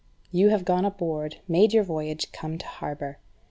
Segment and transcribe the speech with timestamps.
[0.31, 3.19] You have gone aboard, made your voyage, come to harbour.